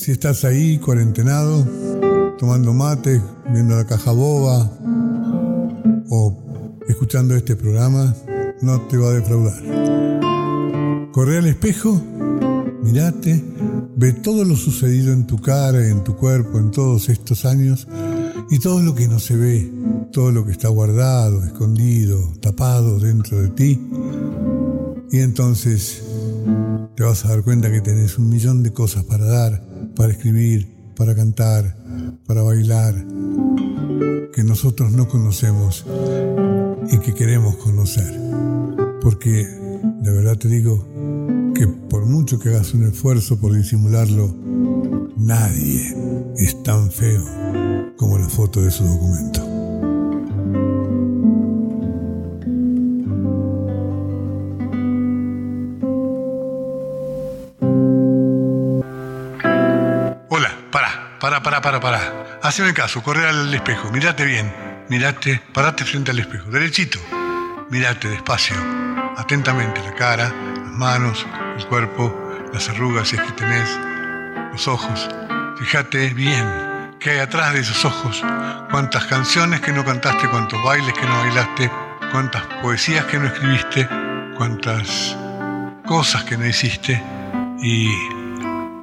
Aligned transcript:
Si 0.00 0.12
estás 0.12 0.46
ahí, 0.46 0.78
cuarentenado, 0.78 1.62
tomando 2.38 2.72
mate, 2.72 3.20
viendo 3.52 3.76
la 3.76 3.84
caja 3.84 4.12
boba 4.12 4.72
o 6.08 6.38
escuchando 6.88 7.36
este 7.36 7.54
programa, 7.54 8.16
no 8.62 8.80
te 8.86 8.96
va 8.96 9.10
a 9.10 9.12
defraudar. 9.12 9.62
Corre 11.12 11.36
al 11.36 11.48
espejo, 11.48 12.00
mirate, 12.82 13.44
ve 13.94 14.14
todo 14.14 14.42
lo 14.44 14.56
sucedido 14.56 15.12
en 15.12 15.26
tu 15.26 15.36
cara, 15.36 15.86
en 15.86 16.02
tu 16.02 16.16
cuerpo, 16.16 16.58
en 16.58 16.70
todos 16.70 17.10
estos 17.10 17.44
años 17.44 17.86
y 18.48 18.58
todo 18.58 18.80
lo 18.80 18.94
que 18.94 19.06
no 19.06 19.18
se 19.18 19.36
ve, 19.36 19.70
todo 20.12 20.32
lo 20.32 20.46
que 20.46 20.52
está 20.52 20.68
guardado, 20.68 21.44
escondido, 21.44 22.32
tapado 22.40 22.98
dentro 23.00 23.42
de 23.42 23.48
ti. 23.50 23.78
Y 25.12 25.18
entonces 25.18 26.02
te 26.96 27.02
vas 27.02 27.22
a 27.26 27.28
dar 27.28 27.42
cuenta 27.42 27.70
que 27.70 27.82
tenés 27.82 28.16
un 28.16 28.30
millón 28.30 28.62
de 28.62 28.72
cosas 28.72 29.04
para 29.04 29.26
dar, 29.26 29.69
para 30.00 30.14
escribir, 30.14 30.66
para 30.96 31.14
cantar, 31.14 31.76
para 32.26 32.40
bailar, 32.40 32.94
que 34.32 34.42
nosotros 34.42 34.92
no 34.92 35.06
conocemos 35.06 35.84
y 36.90 36.96
que 37.00 37.12
queremos 37.12 37.56
conocer. 37.56 38.18
Porque 39.02 39.44
de 39.44 40.10
verdad 40.10 40.38
te 40.38 40.48
digo 40.48 40.88
que 41.54 41.68
por 41.68 42.06
mucho 42.06 42.38
que 42.38 42.48
hagas 42.48 42.72
un 42.72 42.84
esfuerzo 42.84 43.38
por 43.38 43.52
disimularlo, 43.52 44.34
nadie 45.18 45.94
es 46.38 46.62
tan 46.62 46.90
feo 46.90 47.22
como 47.98 48.16
la 48.16 48.30
foto 48.30 48.62
de 48.62 48.70
su 48.70 48.84
documento. 48.84 49.49
Para, 61.42 61.60
para, 61.60 61.80
para, 61.80 61.80
para. 61.80 62.40
Haceme 62.42 62.72
caso, 62.74 63.02
corre 63.02 63.28
al 63.28 63.52
espejo, 63.52 63.90
mirate 63.90 64.24
bien, 64.24 64.52
mirate, 64.88 65.42
parate 65.52 65.84
frente 65.84 66.10
al 66.10 66.18
espejo, 66.18 66.50
derechito, 66.50 66.98
mirate 67.70 68.08
despacio, 68.08 68.56
atentamente 69.16 69.82
la 69.82 69.94
cara, 69.94 70.28
las 70.28 70.72
manos, 70.72 71.26
el 71.56 71.66
cuerpo, 71.66 72.48
las 72.52 72.68
arrugas 72.68 73.08
si 73.08 73.16
es 73.16 73.22
que 73.22 73.32
tenés, 73.32 73.68
los 74.52 74.66
ojos. 74.68 75.08
Fíjate 75.58 76.14
bien 76.14 76.96
qué 76.98 77.10
hay 77.10 77.18
atrás 77.18 77.52
de 77.52 77.60
esos 77.60 77.84
ojos, 77.84 78.22
cuántas 78.70 79.04
canciones 79.06 79.60
que 79.60 79.72
no 79.72 79.84
cantaste, 79.84 80.28
cuántos 80.28 80.62
bailes 80.64 80.94
que 80.94 81.06
no 81.06 81.18
bailaste, 81.18 81.70
cuántas 82.10 82.42
poesías 82.62 83.04
que 83.06 83.18
no 83.18 83.26
escribiste, 83.26 83.88
cuántas 84.36 85.16
cosas 85.86 86.24
que 86.24 86.36
no 86.36 86.46
hiciste. 86.46 87.02
Y 87.62 87.90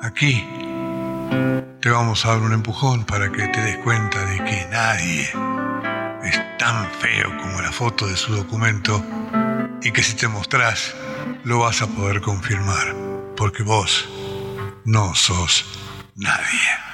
aquí 0.04 0.48
te 1.82 1.90
vamos 1.90 2.26
a 2.26 2.30
dar 2.30 2.40
un 2.40 2.54
empujón 2.54 3.06
para 3.06 3.32
que 3.32 3.48
te 3.48 3.62
des 3.62 3.78
cuenta 3.78 4.26
de 4.26 4.44
que 4.44 4.68
nadie 4.72 5.24
es 6.24 6.58
tan 6.58 6.90
feo 6.92 7.36
como 7.38 7.62
la 7.62 7.72
foto 7.72 8.08
de 8.08 8.18
su 8.18 8.36
documento 8.36 9.04
y 9.82 9.92
que 9.92 10.04
si 10.04 10.16
te 10.16 10.28
mostrás 10.28 10.96
lo 11.44 11.60
vas 11.60 11.82
a 11.82 11.88
poder 11.88 12.22
confirmar, 12.22 12.96
porque 13.36 13.64
vos 13.64 14.10
no 14.86 15.16
sos 15.16 15.66
nadie. 16.16 16.87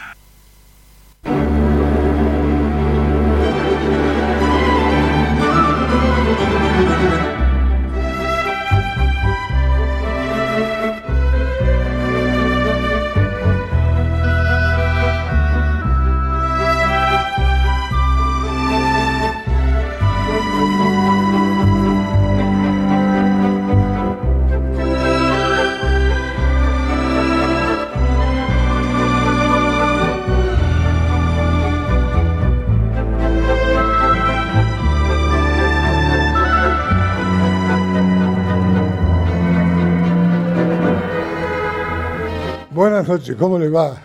¿Cómo 43.38 43.58
le 43.58 43.70
va? 43.70 43.96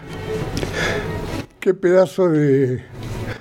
Qué 1.58 1.74
pedazo 1.74 2.28
de, 2.28 2.84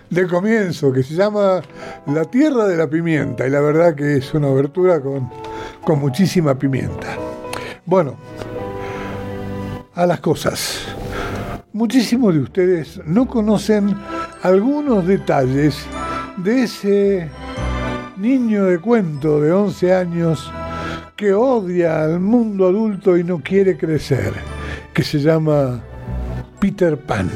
de 0.09 0.27
comienzo 0.27 0.91
que 0.91 1.03
se 1.03 1.13
llama 1.13 1.61
La 2.07 2.25
Tierra 2.25 2.65
de 2.65 2.75
la 2.75 2.87
Pimienta 2.87 3.45
y 3.45 3.51
la 3.51 3.61
verdad 3.61 3.93
que 3.93 4.17
es 4.17 4.33
una 4.33 4.47
abertura 4.47 4.99
con, 4.99 5.29
con 5.83 5.99
muchísima 5.99 6.57
pimienta. 6.57 7.15
Bueno, 7.85 8.15
a 9.93 10.05
las 10.07 10.19
cosas. 10.19 10.79
Muchísimos 11.73 12.33
de 12.33 12.39
ustedes 12.39 12.99
no 13.05 13.27
conocen 13.27 13.95
algunos 14.41 15.05
detalles 15.05 15.85
de 16.37 16.63
ese 16.63 17.29
niño 18.17 18.65
de 18.65 18.79
cuento 18.79 19.39
de 19.41 19.51
11 19.51 19.93
años 19.93 20.51
que 21.15 21.33
odia 21.33 22.03
al 22.03 22.19
mundo 22.19 22.67
adulto 22.67 23.15
y 23.15 23.23
no 23.23 23.39
quiere 23.39 23.77
crecer 23.77 24.56
que 24.97 25.03
se 25.03 25.19
llama 25.19 25.79
Peter 26.59 26.97
Pan. 26.97 27.29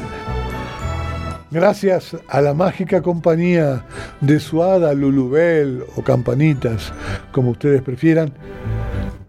Gracias 1.52 2.16
a 2.26 2.40
la 2.40 2.54
mágica 2.54 3.00
compañía 3.02 3.84
de 4.20 4.40
su 4.40 4.64
hada 4.64 4.92
Lulubel 4.94 5.84
o 5.94 6.02
Campanitas, 6.02 6.92
como 7.30 7.50
ustedes 7.50 7.80
prefieran, 7.80 8.32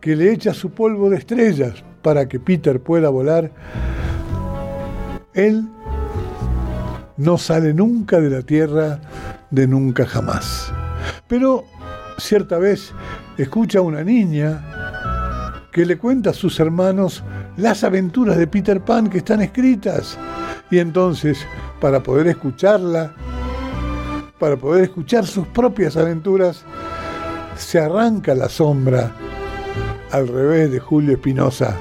que 0.01 0.15
le 0.15 0.31
echa 0.31 0.51
su 0.55 0.71
polvo 0.71 1.11
de 1.11 1.17
estrellas 1.17 1.83
para 2.01 2.27
que 2.27 2.39
Peter 2.39 2.79
pueda 2.79 3.09
volar, 3.09 3.51
él 5.35 5.69
no 7.17 7.37
sale 7.37 7.71
nunca 7.71 8.19
de 8.19 8.31
la 8.31 8.41
tierra 8.41 8.99
de 9.51 9.67
nunca 9.67 10.07
jamás. 10.07 10.73
Pero 11.27 11.65
cierta 12.17 12.57
vez 12.57 12.93
escucha 13.37 13.77
a 13.77 13.83
una 13.83 14.03
niña 14.03 14.65
que 15.71 15.85
le 15.85 15.99
cuenta 15.99 16.31
a 16.31 16.33
sus 16.33 16.59
hermanos 16.59 17.23
las 17.57 17.83
aventuras 17.83 18.37
de 18.37 18.47
Peter 18.47 18.81
Pan 18.81 19.09
que 19.09 19.19
están 19.19 19.41
escritas. 19.41 20.17
Y 20.71 20.79
entonces, 20.79 21.45
para 21.79 22.01
poder 22.01 22.27
escucharla, 22.27 23.13
para 24.39 24.57
poder 24.57 24.85
escuchar 24.85 25.25
sus 25.25 25.47
propias 25.47 25.95
aventuras, 25.97 26.63
se 27.55 27.79
arranca 27.79 28.33
la 28.33 28.49
sombra 28.49 29.11
al 30.11 30.27
revés 30.27 30.71
de 30.71 30.79
Julio 30.79 31.13
Espinosa, 31.13 31.77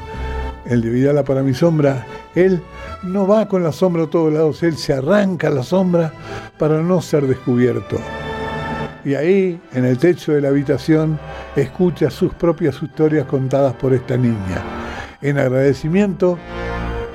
el 0.67 0.83
de 0.83 0.91
Vidala 0.91 1.25
para 1.25 1.43
mi 1.43 1.55
sombra. 1.55 2.07
Él 2.35 2.63
no 3.03 3.27
va 3.27 3.49
con 3.49 3.63
la 3.63 3.73
sombra 3.73 4.05
a 4.05 4.11
todos 4.11 4.33
lados, 4.33 4.63
él 4.63 4.77
se 4.77 4.93
arranca 4.93 5.51
la 5.51 5.63
sombra 5.63 6.13
para 6.59 6.83
no 6.83 7.01
ser 7.01 7.27
descubierto. 7.27 7.97
Y 9.05 9.15
ahí, 9.15 9.61
en 9.73 9.85
el 9.85 9.99
techo 9.99 10.33
de 10.33 10.43
la 10.43 10.49
habitación, 10.49 11.19
escucha 11.57 12.09
sus 12.09 12.33
propias 12.35 12.81
historias 12.81 13.27
contadas 13.27 13.75
por 13.75 13.93
esta 13.93 14.17
niña 14.17 14.82
en 15.23 15.39
agradecimiento, 15.39 16.39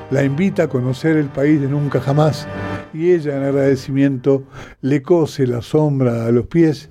la 0.09 0.23
invita 0.23 0.63
a 0.63 0.67
conocer 0.67 1.17
el 1.17 1.27
país 1.27 1.59
de 1.61 1.67
nunca 1.67 1.99
jamás 1.99 2.47
y 2.93 3.11
ella 3.11 3.37
en 3.37 3.43
agradecimiento 3.43 4.43
le 4.81 5.01
cose 5.01 5.45
la 5.45 5.61
sombra 5.61 6.25
a 6.25 6.31
los 6.31 6.47
pies 6.47 6.89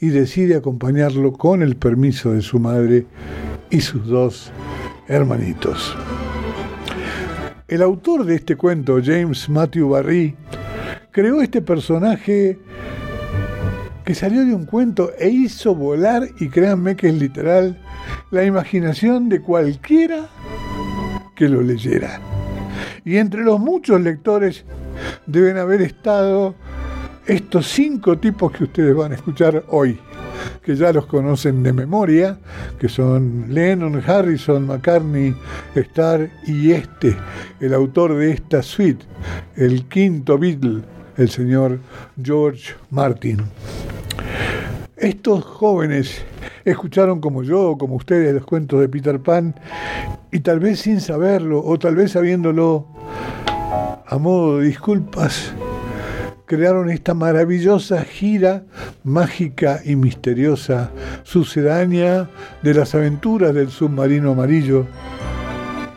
y 0.00 0.08
decide 0.08 0.56
acompañarlo 0.56 1.32
con 1.32 1.62
el 1.62 1.76
permiso 1.76 2.32
de 2.32 2.42
su 2.42 2.58
madre 2.58 3.06
y 3.70 3.80
sus 3.80 4.06
dos 4.06 4.50
hermanitos. 5.08 5.96
El 7.68 7.82
autor 7.82 8.24
de 8.24 8.34
este 8.34 8.56
cuento, 8.56 8.98
James 9.02 9.48
Matthew 9.48 9.90
Barry, 9.90 10.34
creó 11.12 11.40
este 11.40 11.62
personaje 11.62 12.58
que 14.04 14.14
salió 14.14 14.44
de 14.44 14.54
un 14.54 14.66
cuento 14.66 15.12
e 15.18 15.28
hizo 15.28 15.74
volar, 15.74 16.26
y 16.40 16.48
créanme 16.48 16.96
que 16.96 17.08
es 17.08 17.14
literal, 17.14 17.78
la 18.32 18.44
imaginación 18.44 19.28
de 19.28 19.40
cualquiera 19.40 20.28
que 21.40 21.48
lo 21.48 21.62
leyera. 21.62 22.20
Y 23.02 23.16
entre 23.16 23.42
los 23.44 23.58
muchos 23.58 23.98
lectores 24.02 24.62
deben 25.24 25.56
haber 25.56 25.80
estado 25.80 26.54
estos 27.26 27.66
cinco 27.66 28.18
tipos 28.18 28.52
que 28.52 28.64
ustedes 28.64 28.94
van 28.94 29.12
a 29.12 29.14
escuchar 29.14 29.64
hoy, 29.68 29.98
que 30.62 30.76
ya 30.76 30.92
los 30.92 31.06
conocen 31.06 31.62
de 31.62 31.72
memoria, 31.72 32.38
que 32.78 32.90
son 32.90 33.46
Lennon, 33.48 34.02
Harrison, 34.06 34.66
McCartney, 34.66 35.34
Starr 35.74 36.28
y 36.46 36.72
este, 36.72 37.16
el 37.58 37.72
autor 37.72 38.16
de 38.16 38.32
esta 38.32 38.62
suite, 38.62 39.06
el 39.56 39.86
quinto 39.88 40.36
Beatle, 40.36 40.82
el 41.16 41.30
señor 41.30 41.78
George 42.22 42.74
Martin. 42.90 43.38
Estos 45.00 45.44
jóvenes 45.44 46.22
escucharon 46.62 47.22
como 47.22 47.42
yo, 47.42 47.78
como 47.78 47.94
ustedes, 47.94 48.34
los 48.34 48.44
cuentos 48.44 48.80
de 48.80 48.88
Peter 48.90 49.18
Pan 49.18 49.54
y 50.30 50.40
tal 50.40 50.60
vez 50.60 50.80
sin 50.80 51.00
saberlo 51.00 51.64
o 51.64 51.78
tal 51.78 51.96
vez 51.96 52.12
sabiéndolo, 52.12 52.86
a 54.06 54.18
modo 54.18 54.58
de 54.58 54.66
disculpas, 54.66 55.54
crearon 56.44 56.90
esta 56.90 57.14
maravillosa 57.14 58.04
gira 58.04 58.64
mágica 59.02 59.80
y 59.86 59.96
misteriosa, 59.96 60.90
sucedánea 61.22 62.28
de 62.62 62.74
las 62.74 62.94
aventuras 62.94 63.54
del 63.54 63.70
submarino 63.70 64.32
amarillo, 64.32 64.84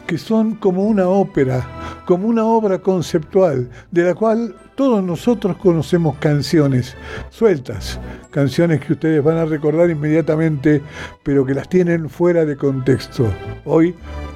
que 0.07 0.17
son 0.17 0.55
como 0.55 0.83
una 0.85 1.09
ópera, 1.09 2.01
como 2.05 2.29
una 2.29 2.45
obra 2.45 2.79
conceptual, 2.79 3.69
de 3.91 4.03
la 4.03 4.13
cual 4.15 4.55
todos 4.75 5.03
nosotros 5.03 5.57
conocemos 5.57 6.17
canciones 6.17 6.95
sueltas, 7.29 7.99
canciones 8.31 8.81
que 8.81 8.93
ustedes 8.93 9.23
van 9.23 9.37
a 9.37 9.45
recordar 9.45 9.89
inmediatamente, 9.89 10.81
pero 11.23 11.45
que 11.45 11.53
las 11.53 11.69
tienen 11.69 12.09
fuera 12.09 12.45
de 12.45 12.57
contexto. 12.57 13.27
Hoy 13.65 13.95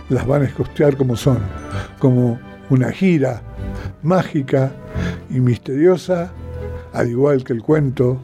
las 0.10 0.26
van 0.28 0.44
a 0.44 0.46
escuchar 0.46 0.96
como 0.96 1.16
son, 1.16 1.40
como 2.00 2.40
una 2.70 2.92
gira 2.92 3.42
mágica 4.04 4.72
y 5.30 5.40
misteriosa, 5.40 6.32
al 6.94 7.10
igual 7.10 7.44
que 7.44 7.54
el 7.54 7.62
cuento 7.62 8.20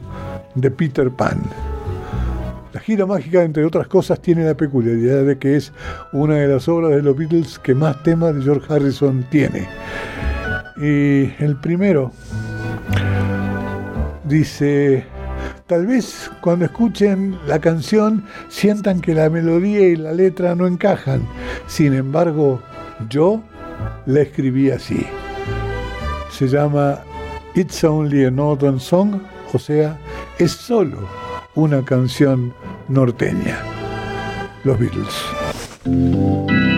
de 0.54 0.70
Peter 0.70 1.10
Pan. 1.10 1.42
La 2.72 2.80
gira 2.80 3.06
mágica, 3.06 3.42
entre 3.44 3.64
otras 3.64 3.86
cosas, 3.86 4.20
tiene 4.20 4.44
la 4.44 4.56
peculiaridad 4.56 5.24
de 5.24 5.38
que 5.38 5.56
es 5.56 5.72
una 6.12 6.36
de 6.36 6.48
las 6.48 6.68
obras 6.68 6.90
de 6.90 7.02
los 7.02 7.16
Beatles 7.16 7.58
que 7.60 7.74
más 7.74 8.02
temas 8.02 8.34
de 8.34 8.42
George 8.42 8.72
Harrison 8.72 9.24
tiene. 9.30 9.68
Y 10.76 11.32
el 11.38 11.56
primero 11.60 12.10
dice, 14.24 15.04
tal 15.66 15.86
vez 15.86 16.30
cuando 16.40 16.64
escuchen 16.64 17.38
la 17.46 17.60
canción 17.60 18.24
sientan 18.48 19.00
que 19.00 19.14
la 19.14 19.30
melodía 19.30 19.88
y 19.88 19.96
la 19.96 20.12
letra 20.12 20.54
no 20.54 20.66
encajan. 20.66 21.22
Sin 21.66 21.94
embargo, 21.94 22.60
yo 23.08 23.42
la 24.06 24.22
escribí 24.22 24.70
así. 24.70 25.06
Se 26.30 26.48
llama 26.48 26.98
It's 27.54 27.84
Only 27.84 28.24
a 28.24 28.30
Northern 28.30 28.80
Song, 28.80 29.20
o 29.52 29.58
sea, 29.58 29.96
es 30.38 30.50
solo 30.50 31.08
una 31.54 31.84
canción 31.84 32.52
norteña. 32.88 33.58
Los 34.64 34.78
Beatles. 34.78 36.73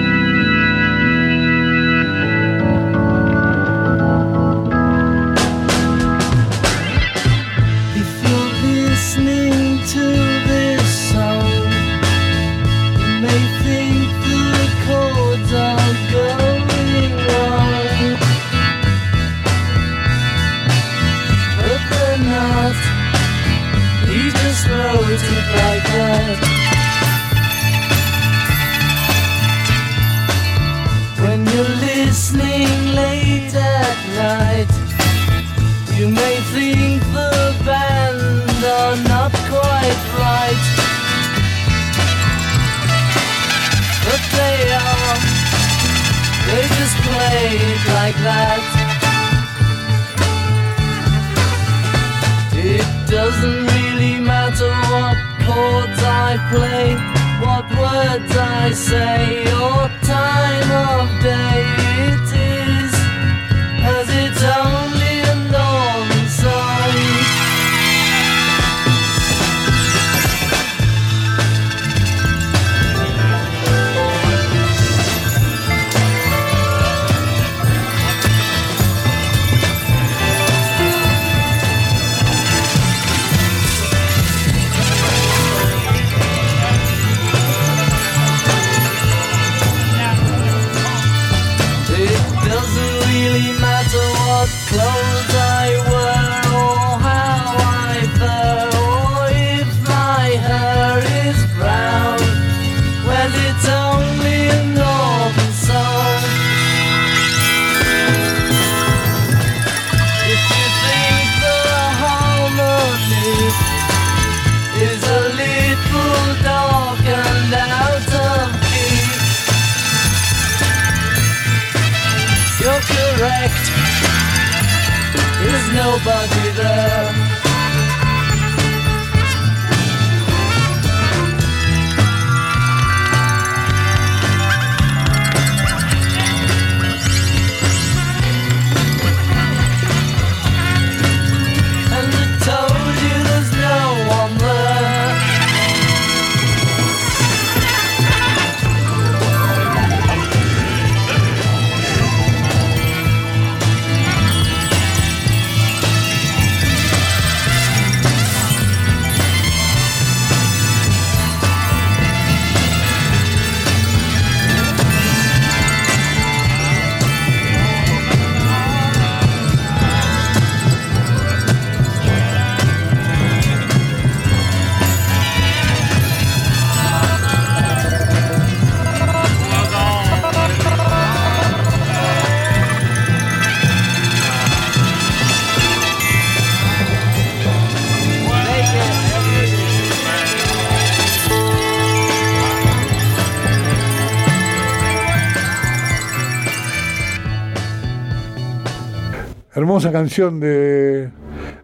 Hermosa 199.56 199.90
canción 199.90 200.38
de, 200.38 201.08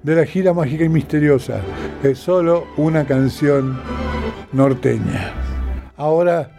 de 0.02 0.16
la 0.16 0.24
gira 0.24 0.54
mágica 0.54 0.82
y 0.82 0.88
misteriosa. 0.88 1.60
Es 2.02 2.18
solo 2.20 2.66
una 2.78 3.04
canción 3.04 3.78
norteña. 4.50 5.34
Ahora, 5.98 6.50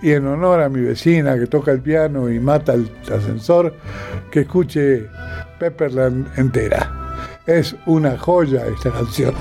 y 0.00 0.12
en 0.12 0.26
honor 0.26 0.62
a 0.62 0.70
mi 0.70 0.80
vecina 0.80 1.38
que 1.38 1.46
toca 1.46 1.70
el 1.70 1.80
piano 1.80 2.30
y 2.30 2.40
mata 2.40 2.72
el 2.72 2.90
ascensor, 3.14 3.74
que 4.30 4.40
escuche 4.40 5.06
Pepperland 5.58 6.28
entera. 6.38 6.90
Es 7.46 7.76
una 7.84 8.16
joya 8.16 8.64
esta 8.66 8.90
canción. 8.90 9.34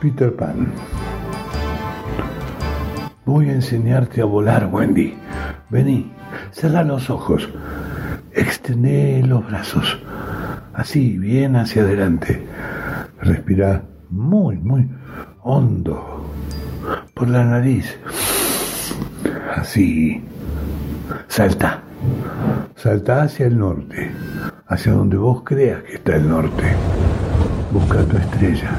Peter 0.00 0.34
Pan. 0.36 0.72
Voy 3.24 3.48
a 3.48 3.52
enseñarte 3.54 4.20
a 4.20 4.24
volar, 4.24 4.68
Wendy. 4.70 5.14
Vení, 5.70 6.12
cerra 6.52 6.84
los 6.84 7.10
ojos. 7.10 7.48
Extendé 8.32 9.22
los 9.26 9.46
brazos. 9.46 9.98
Así, 10.74 11.18
bien 11.18 11.56
hacia 11.56 11.82
adelante. 11.82 12.46
Respira 13.20 13.82
muy, 14.10 14.58
muy 14.58 14.88
hondo. 15.42 16.24
Por 17.14 17.28
la 17.28 17.44
nariz. 17.44 17.98
Así. 19.56 20.22
Salta. 21.26 21.82
Salta 22.76 23.22
hacia 23.22 23.46
el 23.46 23.58
norte. 23.58 24.12
Hacia 24.66 24.92
donde 24.92 25.16
vos 25.16 25.42
creas 25.44 25.82
que 25.82 25.94
está 25.94 26.16
el 26.16 26.28
norte. 26.28 26.76
Busca 27.72 28.04
tu 28.04 28.16
estrella. 28.20 28.76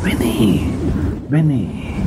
Vení. 0.00 0.72
Vení. 1.28 2.00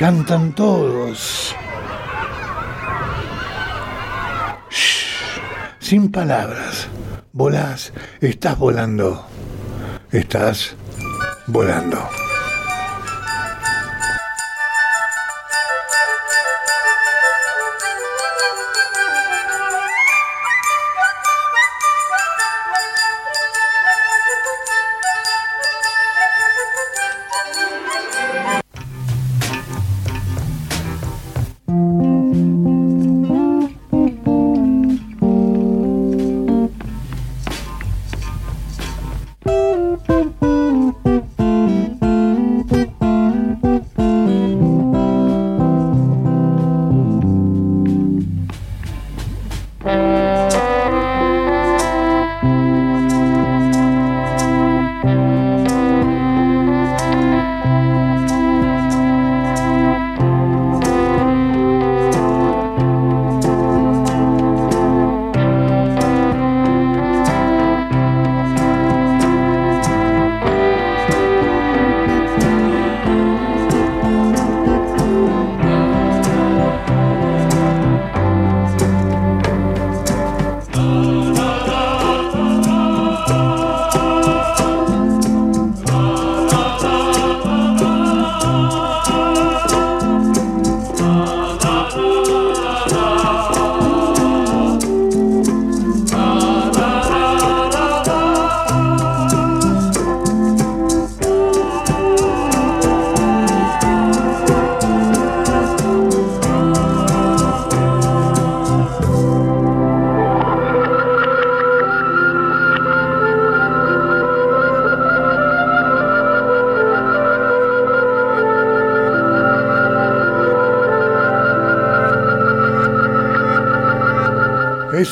Cantan 0.00 0.52
todos. 0.56 1.54
Sin 5.92 6.10
palabras. 6.10 6.88
Volás. 7.34 7.92
Estás 8.22 8.58
volando. 8.58 9.26
Estás 10.10 10.74
volando. 11.46 11.98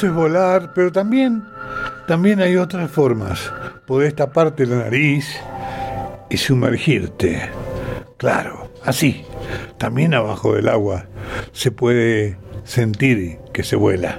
Es 0.03 0.15
volar, 0.15 0.73
pero 0.75 0.91
también, 0.91 1.45
también 2.07 2.41
hay 2.41 2.57
otras 2.57 2.91
formas. 2.91 3.53
Podés 3.87 4.15
taparte 4.15 4.65
la 4.65 4.77
nariz 4.77 5.39
y 6.31 6.39
sumergirte. 6.39 7.51
Claro, 8.17 8.71
así. 8.83 9.27
También 9.77 10.15
abajo 10.15 10.55
del 10.55 10.71
agua 10.71 11.05
se 11.53 11.71
puede 11.71 12.39
sentir 12.65 13.41
que 13.53 13.63
se 13.63 13.77
vuela. 13.77 14.19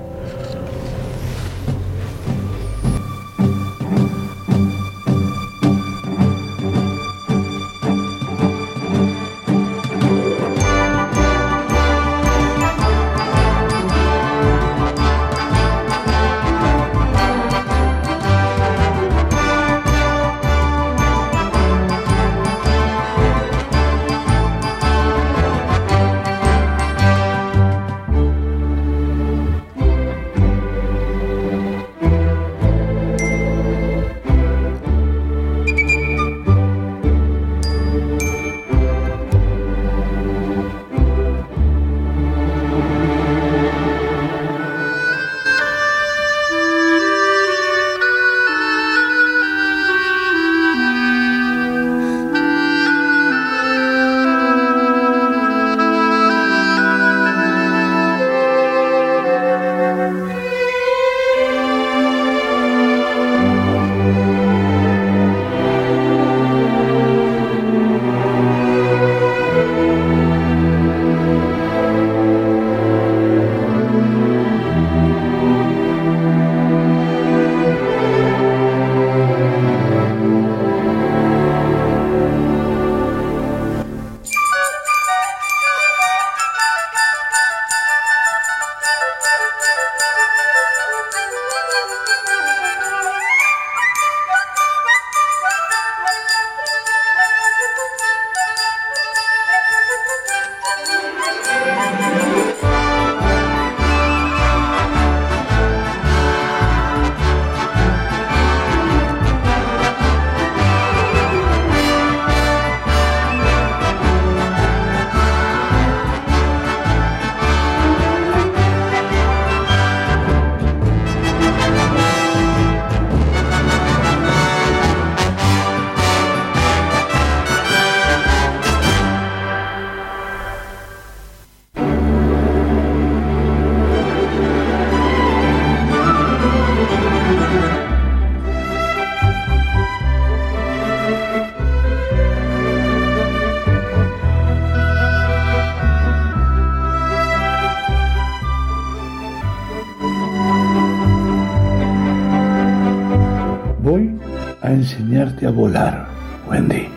A 155.45 155.51
volar, 155.51 156.07
Wendy. 156.49 156.87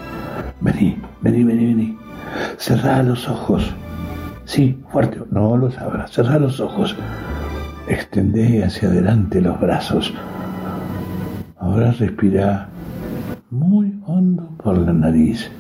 Vení, 0.61 0.97
vení, 1.23 1.45
vení, 1.45 1.67
vení. 1.67 1.99
Cerrá 2.59 3.03
los 3.03 3.29
ojos. 3.29 3.75
Sí, 4.45 4.79
fuerte, 4.91 5.21
no 5.31 5.57
los 5.57 5.77
abras. 5.79 6.11
Cerrá 6.11 6.39
los 6.39 6.61
ojos. 6.61 6.97
Extendé 7.89 8.65
hacia 8.65 8.89
adelante 8.89 9.41
los 9.41 9.59
brazos. 9.61 10.13
Ahora 11.59 11.93
respira 11.93 12.69
muy 13.51 14.01
hondo 14.07 14.49
por 14.63 14.79
la 14.79 14.93
nariz. 14.93 15.51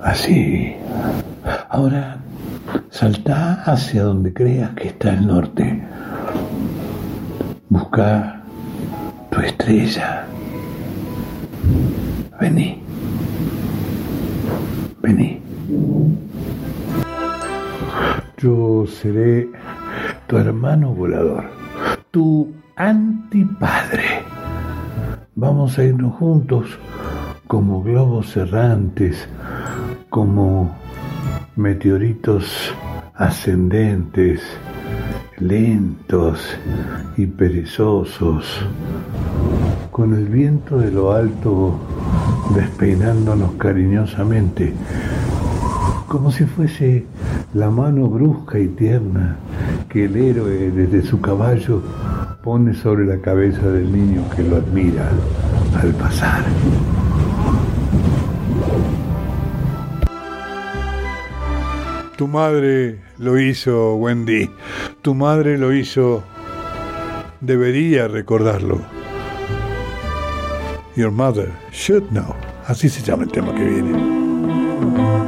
Así. 0.00 0.74
Ahora 1.68 2.18
salta 2.90 3.62
hacia 3.64 4.04
donde 4.04 4.32
creas 4.32 4.70
que 4.70 4.88
está 4.88 5.14
el 5.14 5.26
norte. 5.26 5.82
Busca 7.68 8.42
tu 9.30 9.40
estrella. 9.40 10.21
Vení. 12.42 12.74
Vení. 15.00 15.40
Yo 18.36 18.84
seré 18.84 19.46
tu 20.26 20.38
hermano 20.38 20.90
volador, 20.92 21.44
tu 22.10 22.50
antipadre. 22.74 24.26
Vamos 25.36 25.78
a 25.78 25.84
irnos 25.84 26.16
juntos 26.18 26.66
como 27.46 27.80
globos 27.80 28.36
errantes, 28.36 29.28
como 30.10 30.74
meteoritos 31.54 32.74
ascendentes, 33.14 34.42
lentos 35.38 36.58
y 37.16 37.26
perezosos, 37.26 38.66
con 39.92 40.12
el 40.14 40.26
viento 40.26 40.78
de 40.78 40.90
lo 40.90 41.12
alto 41.12 41.78
despeinándonos 42.54 43.52
cariñosamente, 43.52 44.72
como 46.08 46.30
si 46.30 46.44
fuese 46.44 47.06
la 47.54 47.70
mano 47.70 48.08
brusca 48.08 48.58
y 48.58 48.68
tierna 48.68 49.36
que 49.88 50.04
el 50.04 50.16
héroe 50.16 50.70
desde 50.70 51.02
su 51.02 51.20
caballo 51.20 51.82
pone 52.42 52.74
sobre 52.74 53.06
la 53.06 53.18
cabeza 53.18 53.68
del 53.68 53.92
niño 53.92 54.24
que 54.34 54.42
lo 54.42 54.56
admira 54.56 55.08
al 55.80 55.92
pasar. 55.94 56.44
Tu 62.16 62.28
madre 62.28 63.00
lo 63.18 63.38
hizo, 63.38 63.96
Wendy. 63.96 64.50
Tu 65.02 65.14
madre 65.14 65.58
lo 65.58 65.72
hizo. 65.72 66.22
Debería 67.40 68.06
recordarlo. 68.06 69.01
Your 70.94 71.10
mother 71.10 71.50
should 71.70 72.10
know. 72.10 72.36
Así 72.66 72.90
se 72.90 73.00
llama 73.00 73.24
el 73.24 73.30
tema 73.30 73.54
que 73.54 73.64
viene. 73.64 75.21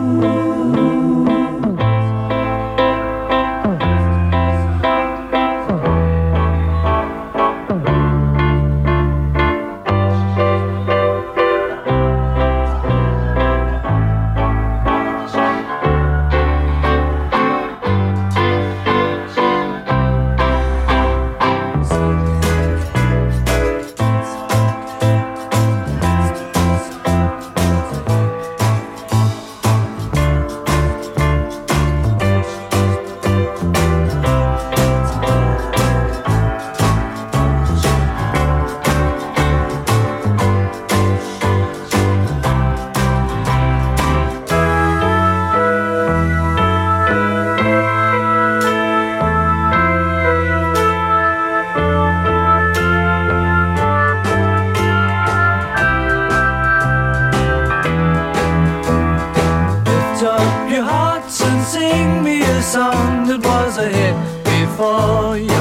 for 64.85 65.38
you. 65.38 65.53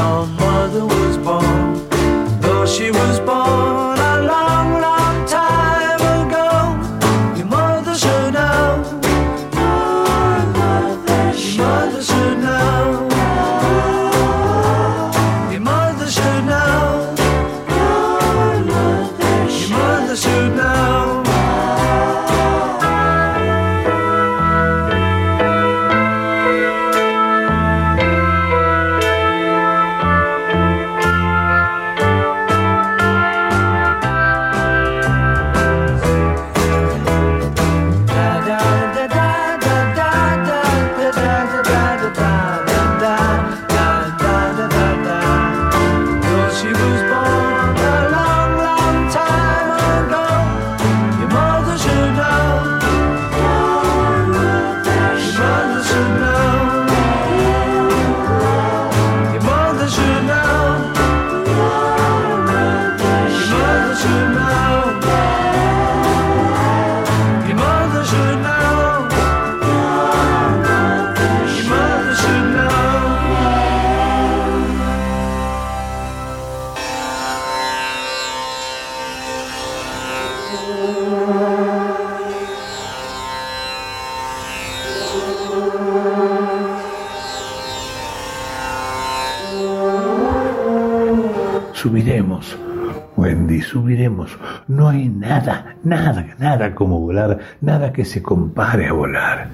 Nada, 96.53 96.75
como 96.75 96.99
volar, 96.99 97.39
nada 97.61 97.91
que 97.91 98.05
se 98.05 98.21
compare 98.21 98.87
a 98.87 98.93
volar. 98.93 99.47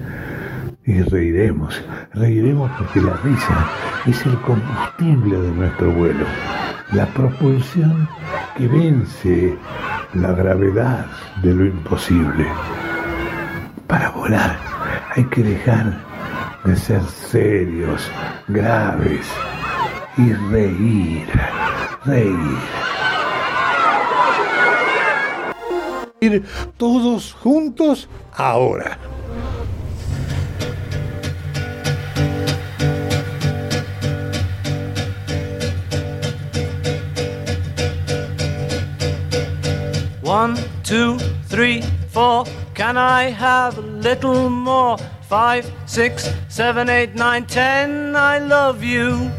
Y 0.83 1.01
reiremos, 1.01 1.81
reiremos 2.13 2.69
porque 2.77 2.99
la 2.99 3.13
risa 3.23 3.69
es 4.05 4.25
el 4.25 4.35
combustible 4.41 5.39
de 5.39 5.51
nuestro 5.51 5.91
vuelo, 5.91 6.25
la 6.91 7.05
propulsión 7.07 8.09
que 8.57 8.67
vence 8.67 9.57
la 10.13 10.33
gravedad 10.33 11.05
de 11.41 11.53
lo 11.53 11.65
imposible. 11.67 12.45
Para 13.87 14.09
volar 14.09 14.57
hay 15.15 15.23
que 15.25 15.43
dejar 15.43 15.93
de 16.65 16.75
ser 16.75 17.01
serios, 17.03 18.11
graves 18.49 19.25
y 20.17 20.33
reír, 20.33 21.27
reír. 22.03 22.78
Ir 26.21 26.43
todos 26.77 27.33
juntos 27.33 28.09
ahora. 28.33 28.97
One, 40.21 40.55
two, 40.83 41.17
three, 41.47 41.81
four. 42.09 42.45
Can 42.75 42.97
I 42.97 43.31
have 43.31 43.77
a 43.77 43.81
little 43.81 44.49
more? 44.49 44.97
Five, 45.29 45.71
six, 45.85 46.29
seven, 46.49 46.89
eight, 46.89 47.15
nine, 47.15 47.45
ten. 47.45 48.15
I 48.15 48.39
love 48.39 48.83
you. 48.83 49.31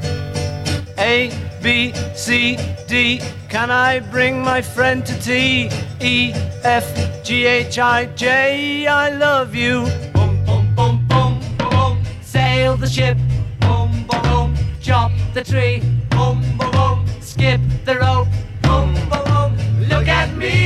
A, 0.98 1.30
B, 1.62 1.92
C, 2.14 2.56
D. 2.88 3.20
Can 3.48 3.70
I 3.70 4.00
bring 4.00 4.42
my 4.42 4.62
friend 4.62 5.04
to 5.04 5.14
tea? 5.20 5.68
E, 6.00 6.32
F, 6.64 7.22
G, 7.22 7.44
H, 7.44 7.78
I, 7.78 8.06
J. 8.06 8.86
I 8.86 9.10
love 9.10 9.54
you. 9.54 9.84
Boom, 10.14 10.42
boom, 10.46 10.74
boom, 10.74 11.06
boom, 11.08 11.40
boom, 11.58 11.70
boom. 11.70 12.02
Sail 12.22 12.76
the 12.76 12.86
ship. 12.86 13.18
Boom, 13.60 14.06
boom, 14.08 14.22
boom. 14.22 14.54
Chop 14.80 15.12
the 15.34 15.44
tree. 15.44 15.82
Boom, 16.10 16.42
boom, 16.56 16.70
boom. 16.70 17.04
Skip 17.20 17.60
the 17.84 17.98
rope. 17.98 18.28
Boom, 18.62 18.94
boom, 19.10 19.24
boom. 19.24 19.52
Look 19.88 20.08
at 20.08 20.34
me. 20.36 20.56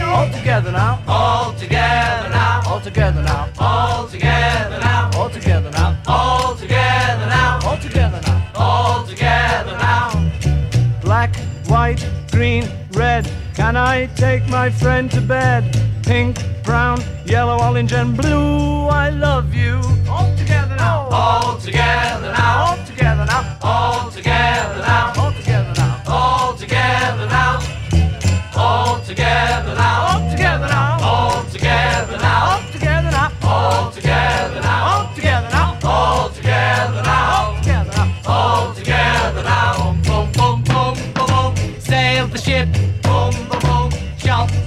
All 0.00 0.30
together 0.30 0.72
now. 0.72 1.02
All 1.06 1.52
together 1.54 2.30
now. 2.30 2.62
All 2.66 2.80
together 2.80 3.22
now. 3.22 3.33
Can 13.64 13.78
I 13.78 14.04
take 14.14 14.46
my 14.50 14.68
friend 14.68 15.10
to 15.12 15.22
bed? 15.22 15.64
Pink, 16.02 16.36
brown, 16.64 17.00
yellow, 17.24 17.58
orange, 17.66 17.94
and 17.94 18.14
blue. 18.14 18.88
I 18.88 19.08
love 19.08 19.54
you. 19.54 19.93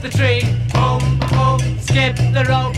The 0.01 0.09
tree. 0.09 0.41
Boom, 0.73 1.19
boom. 1.31 1.79
Skip 1.79 2.15
the 2.33 2.45
rope. 2.47 2.76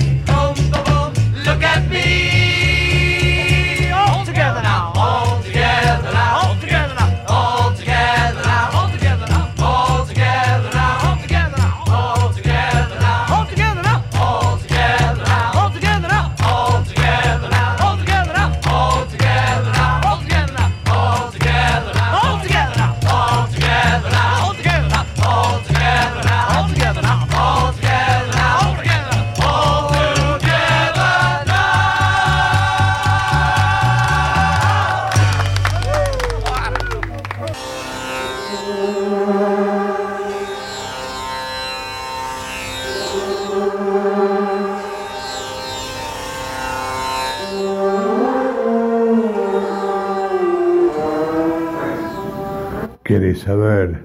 ¿Querés 53.10 53.40
saber 53.40 54.04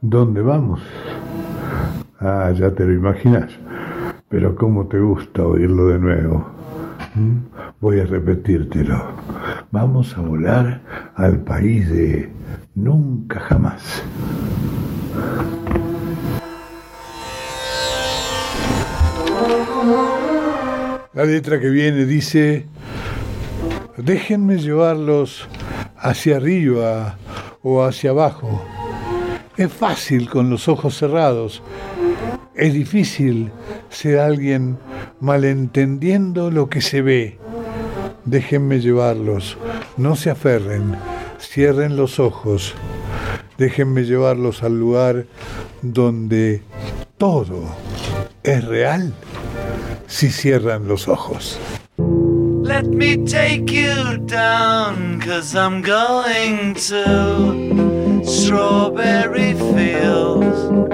dónde 0.00 0.40
vamos? 0.40 0.80
Ah, 2.20 2.50
ya 2.56 2.70
te 2.70 2.86
lo 2.86 2.94
imaginas. 2.94 3.52
Pero 4.30 4.56
cómo 4.56 4.86
te 4.86 4.98
gusta 4.98 5.42
oírlo 5.42 5.88
de 5.88 5.98
nuevo. 5.98 6.48
¿Mm? 7.16 7.36
Voy 7.82 8.00
a 8.00 8.06
repetírtelo. 8.06 8.98
Vamos 9.72 10.16
a 10.16 10.22
volar 10.22 10.80
al 11.16 11.40
país 11.40 11.90
de 11.90 12.32
nunca 12.74 13.40
jamás. 13.40 14.02
La 21.12 21.26
letra 21.26 21.60
que 21.60 21.68
viene 21.68 22.06
dice, 22.06 22.64
déjenme 23.98 24.56
llevarlos 24.56 25.46
hacia 25.98 26.38
arriba 26.38 27.18
o 27.64 27.82
hacia 27.82 28.10
abajo. 28.10 28.62
Es 29.56 29.72
fácil 29.72 30.30
con 30.30 30.50
los 30.50 30.68
ojos 30.68 30.96
cerrados. 30.96 31.62
Es 32.54 32.72
difícil 32.72 33.50
ser 33.88 34.20
alguien 34.20 34.78
malentendiendo 35.18 36.52
lo 36.52 36.68
que 36.68 36.80
se 36.80 37.02
ve. 37.02 37.38
Déjenme 38.24 38.80
llevarlos. 38.80 39.58
No 39.96 40.14
se 40.14 40.30
aferren. 40.30 40.96
Cierren 41.40 41.96
los 41.96 42.20
ojos. 42.20 42.74
Déjenme 43.58 44.04
llevarlos 44.04 44.62
al 44.62 44.78
lugar 44.78 45.26
donde 45.82 46.62
todo 47.16 47.62
es 48.42 48.64
real 48.64 49.14
si 50.06 50.30
cierran 50.30 50.86
los 50.86 51.08
ojos. 51.08 51.58
Let 52.74 52.86
me 52.86 53.24
take 53.24 53.70
you 53.70 54.16
down, 54.26 55.20
cause 55.20 55.54
I'm 55.54 55.80
going 55.80 56.74
to 56.74 58.20
strawberry 58.26 59.52
fields. 59.52 60.93